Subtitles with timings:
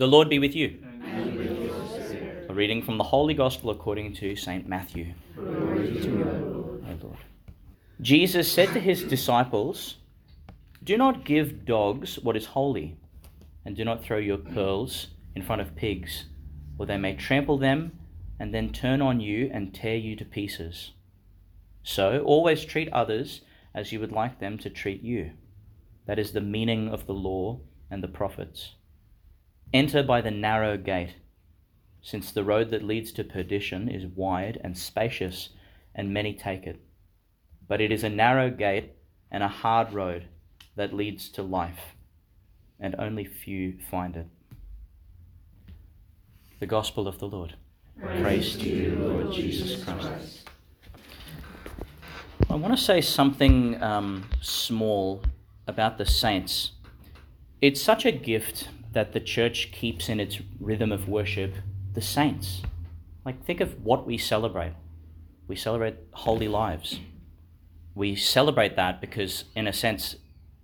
[0.00, 0.82] The Lord be with you.
[2.48, 4.66] A reading from the Holy Gospel according to St.
[4.66, 5.12] Matthew.
[5.36, 7.18] Glory to you, O Lord.
[8.00, 9.96] Jesus said to his disciples,
[10.82, 12.96] Do not give dogs what is holy,
[13.66, 16.24] and do not throw your pearls in front of pigs,
[16.78, 17.92] or they may trample them
[18.38, 20.92] and then turn on you and tear you to pieces.
[21.82, 23.42] So always treat others
[23.74, 25.32] as you would like them to treat you.
[26.06, 27.60] That is the meaning of the law
[27.90, 28.76] and the prophets.
[29.72, 31.14] Enter by the narrow gate,
[32.02, 35.50] since the road that leads to perdition is wide and spacious,
[35.94, 36.80] and many take it.
[37.68, 38.92] But it is a narrow gate
[39.30, 40.26] and a hard road
[40.74, 41.94] that leads to life,
[42.80, 44.26] and only few find it.
[46.58, 47.54] The Gospel of the Lord.
[48.00, 50.48] Praise, Praise to you, Lord Jesus Christ.
[52.48, 55.22] I want to say something um, small
[55.68, 56.72] about the saints.
[57.60, 61.54] It's such a gift that the church keeps in its rhythm of worship
[61.94, 62.62] the saints.
[63.24, 64.72] Like, think of what we celebrate.
[65.46, 67.00] We celebrate holy lives.
[67.94, 70.16] We celebrate that because, in a sense,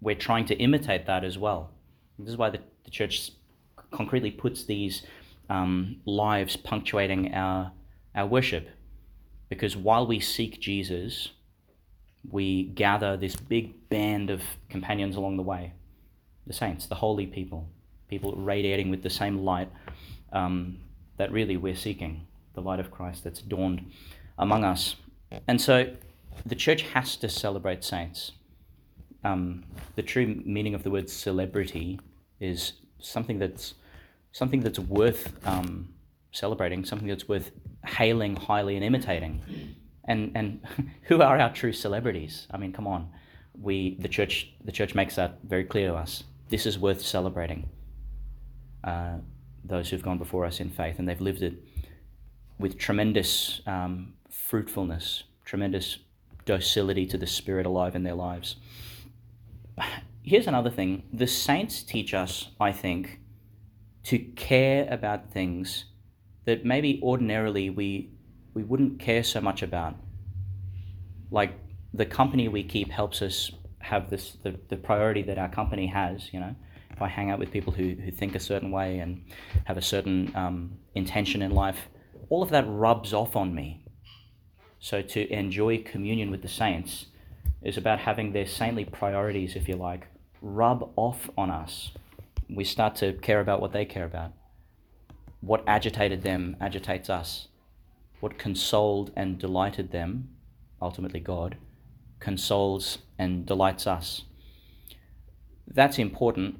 [0.00, 1.70] we're trying to imitate that as well.
[2.18, 3.30] This is why the, the church
[3.90, 5.02] concretely puts these
[5.48, 7.72] um, lives punctuating our,
[8.14, 8.68] our worship.
[9.48, 11.30] Because while we seek Jesus,
[12.28, 15.74] we gather this big band of companions along the way
[16.44, 17.68] the saints, the holy people,
[18.12, 19.70] people radiating with the same light
[20.34, 20.76] um,
[21.16, 23.90] that really we're seeking the light of Christ that's dawned
[24.36, 24.96] among us.
[25.48, 25.90] And so
[26.44, 28.32] the church has to celebrate saints.
[29.24, 29.64] Um,
[29.96, 31.98] the true meaning of the word celebrity
[32.38, 33.74] is something that's
[34.32, 35.88] something that's worth um,
[36.32, 37.50] celebrating, something that's worth
[37.86, 39.40] hailing highly and imitating.
[40.04, 40.60] And and
[41.08, 42.46] who are our true celebrities?
[42.50, 43.08] I mean, come on,
[43.58, 46.24] we the church the church makes that very clear to us.
[46.50, 47.70] This is worth celebrating.
[48.84, 49.18] Uh,
[49.64, 51.54] those who've gone before us in faith, and they've lived it
[52.58, 55.98] with tremendous um, fruitfulness, tremendous
[56.44, 58.56] docility to the Spirit alive in their lives.
[60.22, 63.20] Here's another thing the saints teach us, I think,
[64.04, 65.84] to care about things
[66.44, 68.10] that maybe ordinarily we,
[68.54, 69.96] we wouldn't care so much about.
[71.30, 71.58] Like
[71.94, 76.32] the company we keep helps us have this the, the priority that our company has,
[76.32, 76.54] you know.
[76.92, 79.24] If I hang out with people who, who think a certain way and
[79.64, 81.88] have a certain um, intention in life,
[82.28, 83.84] all of that rubs off on me.
[84.78, 87.06] So to enjoy communion with the saints
[87.62, 90.06] is about having their saintly priorities, if you like,
[90.40, 91.92] rub off on us
[92.54, 94.32] we start to care about what they care about.
[95.40, 97.48] What agitated them agitates us.
[98.20, 100.28] What consoled and delighted them,
[100.80, 101.56] ultimately God,
[102.20, 104.22] consoles and delights us.
[105.66, 106.56] That's important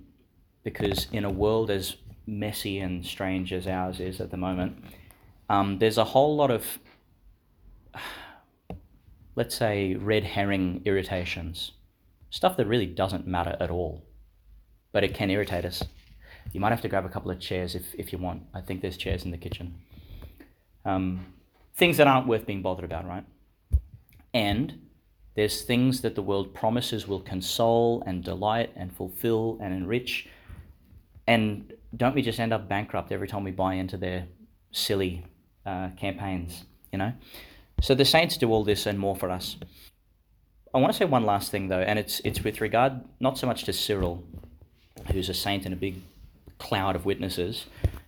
[0.64, 1.96] because in a world as
[2.26, 4.82] messy and strange as ours is at the moment,
[5.48, 6.78] um, there's a whole lot of,
[9.36, 11.72] let's say, red herring irritations.
[12.30, 14.02] Stuff that really doesn't matter at all
[14.92, 15.82] but it can irritate us.
[16.52, 18.42] You might have to grab a couple of chairs if, if you want.
[18.54, 19.74] I think there's chairs in the kitchen.
[20.84, 21.26] Um,
[21.74, 23.24] things that aren't worth being bothered about, right?
[24.34, 24.88] And
[25.34, 30.28] there's things that the world promises will console and delight and fulfill and enrich.
[31.26, 34.26] And don't we just end up bankrupt every time we buy into their
[34.72, 35.24] silly
[35.64, 37.12] uh, campaigns, you know?
[37.80, 39.56] So the saints do all this and more for us.
[40.74, 43.46] I want to say one last thing though, and it's it's with regard not so
[43.46, 44.24] much to Cyril,
[45.12, 45.96] who's a saint in a big
[46.58, 47.66] cloud of witnesses.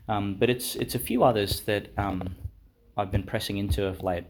[0.08, 2.36] Um, but it's it's a few others that um,
[2.96, 4.25] I've been pressing into of late.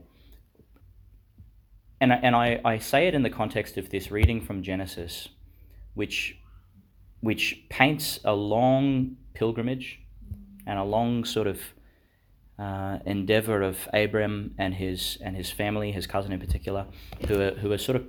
[2.00, 5.28] And, and I, I say it in the context of this reading from Genesis,
[5.94, 6.36] which,
[7.24, 10.00] which paints a long pilgrimage
[10.66, 11.60] and a long sort of
[12.58, 16.86] uh, endeavor of Abram and his, and his family, his cousin in particular,
[17.26, 18.06] who are, who are sort of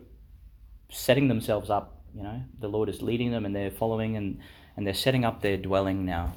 [0.89, 4.39] setting themselves up you know, the Lord is leading them and they're following and,
[4.77, 6.33] and they're setting up their dwelling now.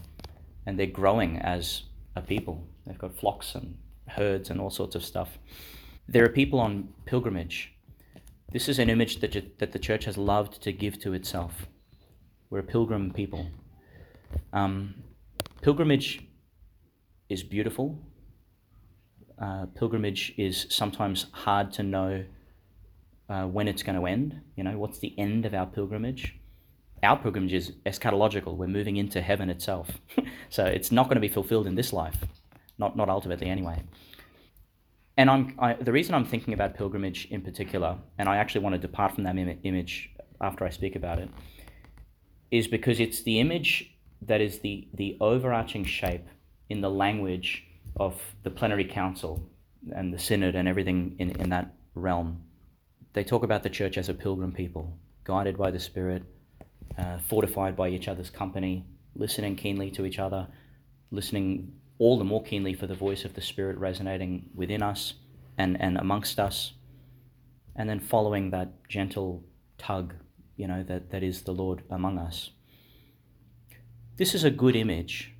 [0.66, 1.84] And they're growing as
[2.16, 2.66] a people.
[2.84, 5.38] They've got flocks and herds and all sorts of stuff.
[6.08, 7.72] There are people on pilgrimage.
[8.50, 11.68] This is an image that, that the church has loved to give to itself.
[12.50, 13.46] We're a pilgrim people.
[14.52, 14.94] Um,
[15.60, 16.26] pilgrimage
[17.28, 17.98] is beautiful.
[19.40, 22.24] Uh, pilgrimage is sometimes hard to know
[23.28, 24.40] uh, when it's going to end.
[24.56, 26.36] You know, what's the end of our pilgrimage?
[27.02, 28.56] Our pilgrimage is eschatological.
[28.56, 29.90] We're moving into heaven itself.
[30.48, 32.16] so it's not going to be fulfilled in this life,
[32.78, 33.82] not, not ultimately anyway.
[35.18, 38.74] And I'm, I, the reason I'm thinking about pilgrimage in particular, and I actually want
[38.74, 40.10] to depart from that Im- image
[40.40, 41.28] after I speak about it,
[42.50, 46.26] is because it's the image that is the, the overarching shape
[46.68, 47.64] in the language
[47.96, 49.48] of the plenary council
[49.94, 52.42] and the synod and everything in, in that realm.
[53.12, 56.22] They talk about the church as a pilgrim people, guided by the Spirit,
[56.96, 58.84] uh, fortified by each other's company,
[59.14, 60.46] listening keenly to each other,
[61.10, 65.14] listening all the more keenly for the voice of the Spirit resonating within us
[65.56, 66.72] and, and amongst us,
[67.76, 69.42] and then following that gentle
[69.78, 70.14] tug,
[70.58, 72.50] you know, that, that is the Lord among us.
[74.16, 75.32] This is a good image.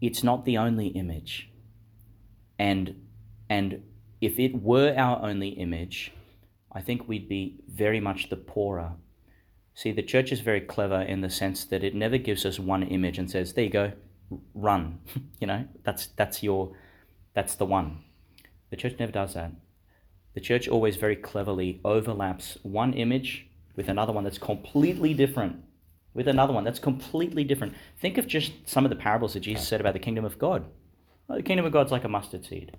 [0.00, 1.50] It's not the only image.
[2.56, 3.02] And,
[3.50, 3.82] and
[4.20, 6.12] if it were our only image,
[6.70, 8.92] I think we'd be very much the poorer.
[9.74, 12.84] See, the church is very clever in the sense that it never gives us one
[12.84, 13.92] image and says, "There you go,
[14.54, 14.98] run."
[15.40, 16.72] you know, that's that's your
[17.34, 18.04] that's the one.
[18.70, 19.52] The church never does that.
[20.34, 23.47] The church always very cleverly overlaps one image
[23.78, 25.62] with another one that's completely different.
[26.12, 27.74] With another one that's completely different.
[28.00, 30.66] Think of just some of the parables that Jesus said about the kingdom of God.
[31.28, 32.76] The kingdom of God's like a mustard seed,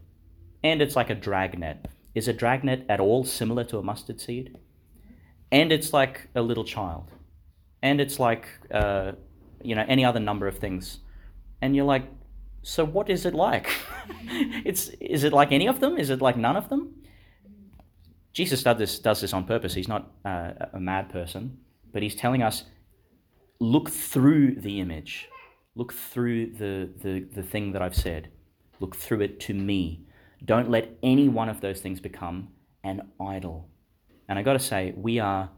[0.61, 1.87] and it's like a dragnet.
[2.15, 4.57] Is a dragnet at all similar to a mustard seed?
[5.51, 7.11] And it's like a little child,
[7.81, 9.13] and it's like uh,
[9.63, 10.99] you know any other number of things,
[11.61, 12.03] and you're like,
[12.63, 13.69] so what is it like?
[14.65, 15.97] it's is it like any of them?
[15.97, 16.98] Is it like none of them?
[18.33, 19.73] Jesus does this, does this on purpose.
[19.73, 21.57] He's not uh, a mad person,
[21.91, 22.63] but he's telling us
[23.59, 25.27] look through the image,
[25.75, 28.29] look through the, the, the thing that I've said,
[28.79, 30.05] look through it to me.
[30.45, 32.49] Don't let any one of those things become
[32.83, 33.67] an idol.
[34.27, 35.49] And I got to say, we are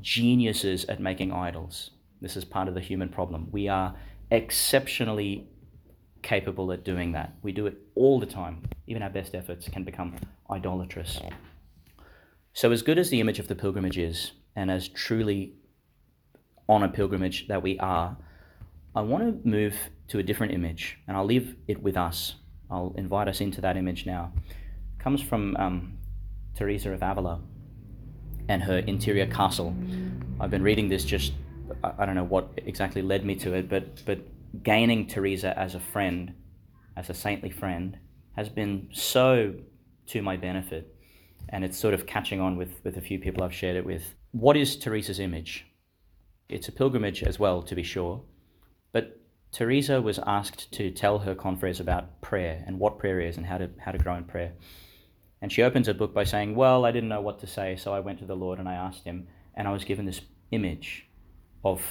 [0.00, 1.90] geniuses at making idols.
[2.20, 3.48] This is part of the human problem.
[3.52, 3.94] We are
[4.30, 5.46] exceptionally
[6.22, 7.34] capable at doing that.
[7.42, 8.62] We do it all the time.
[8.86, 10.16] Even our best efforts can become
[10.50, 11.20] idolatrous.
[12.58, 15.52] So, as good as the image of the pilgrimage is, and as truly
[16.68, 18.16] on a pilgrimage that we are,
[18.96, 19.76] I want to move
[20.08, 22.34] to a different image, and I'll leave it with us.
[22.68, 24.32] I'll invite us into that image now.
[24.44, 25.98] It comes from um,
[26.56, 27.40] Teresa of Avila
[28.48, 29.72] and her interior castle.
[30.40, 31.34] I've been reading this just,
[31.84, 34.18] I don't know what exactly led me to it, but, but
[34.64, 36.34] gaining Teresa as a friend,
[36.96, 37.98] as a saintly friend,
[38.34, 39.54] has been so
[40.08, 40.97] to my benefit
[41.50, 44.14] and it's sort of catching on with, with a few people I've shared it with.
[44.32, 45.66] What is Teresa's image?
[46.48, 48.22] It's a pilgrimage as well, to be sure,
[48.92, 49.20] but
[49.52, 53.58] Teresa was asked to tell her confreres about prayer and what prayer is and how
[53.58, 54.52] to, how to grow in prayer.
[55.40, 57.92] And she opens her book by saying, Well, I didn't know what to say, so
[57.92, 60.20] I went to the Lord and I asked him, and I was given this
[60.50, 61.06] image
[61.64, 61.82] of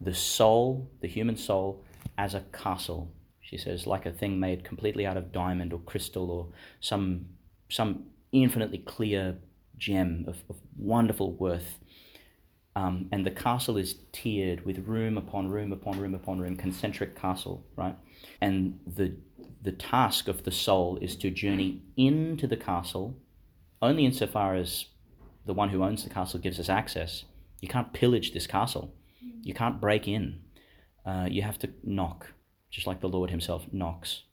[0.00, 1.84] the soul, the human soul,
[2.18, 3.12] as a castle.
[3.40, 6.48] She says, like a thing made completely out of diamond or crystal or
[6.80, 7.26] some
[7.68, 9.38] some infinitely clear
[9.76, 11.78] gem of, of wonderful worth.
[12.76, 17.14] Um, and the castle is tiered with room upon room upon room upon room, concentric
[17.14, 17.96] castle, right?
[18.40, 19.16] And the
[19.62, 23.16] the task of the soul is to journey into the castle,
[23.80, 24.86] only insofar as
[25.46, 27.24] the one who owns the castle gives us access.
[27.60, 28.92] You can't pillage this castle.
[29.42, 30.40] You can't break in.
[31.06, 32.32] Uh, you have to knock,
[32.70, 34.24] just like the Lord Himself knocks.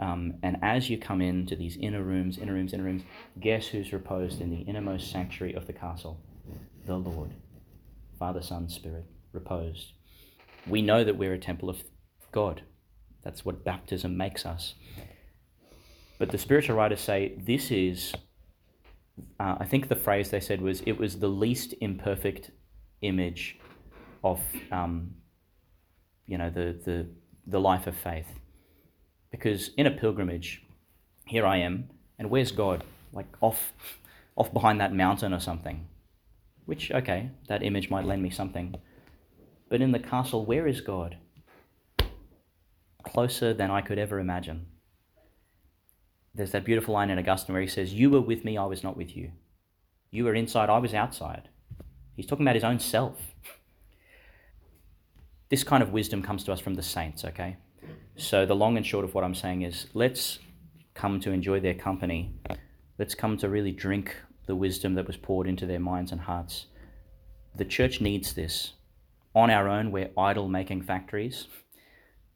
[0.00, 3.02] Um, and as you come into these inner rooms, inner rooms, inner rooms,
[3.40, 6.20] guess who's reposed in the innermost sanctuary of the castle?
[6.86, 7.34] The Lord.
[8.18, 9.92] Father, Son, Spirit, reposed.
[10.66, 11.82] We know that we're a temple of
[12.32, 12.62] God.
[13.22, 14.74] That's what baptism makes us.
[16.18, 18.14] But the spiritual writers say this is,
[19.38, 22.50] uh, I think the phrase they said was, it was the least imperfect
[23.02, 23.58] image
[24.22, 24.40] of,
[24.72, 25.14] um,
[26.26, 27.06] you know, the, the,
[27.46, 28.26] the life of faith.
[29.30, 30.62] Because in a pilgrimage,
[31.26, 32.84] here I am, and where's God?
[33.12, 33.72] Like off,
[34.36, 35.86] off behind that mountain or something.
[36.64, 38.74] Which, okay, that image might lend me something.
[39.68, 41.16] But in the castle, where is God?
[43.04, 44.66] Closer than I could ever imagine.
[46.34, 48.84] There's that beautiful line in Augustine where he says, You were with me, I was
[48.84, 49.32] not with you.
[50.10, 51.48] You were inside, I was outside.
[52.16, 53.16] He's talking about his own self.
[55.50, 57.56] This kind of wisdom comes to us from the saints, okay?
[58.20, 60.40] So, the long and short of what I'm saying is let's
[60.94, 62.34] come to enjoy their company.
[62.98, 66.66] Let's come to really drink the wisdom that was poured into their minds and hearts.
[67.54, 68.72] The church needs this.
[69.36, 71.46] On our own, we're idol making factories.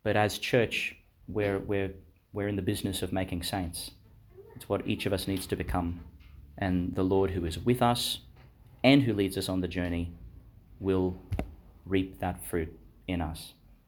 [0.04, 0.94] But as church,
[1.26, 1.90] we're, we're,
[2.32, 3.90] we're in the business of making saints.
[4.54, 5.98] It's what each of us needs to become.
[6.58, 8.20] And the Lord, who is with us
[8.84, 10.12] and who leads us on the journey,
[10.78, 11.20] will
[11.84, 12.72] reap that fruit
[13.08, 13.54] in us.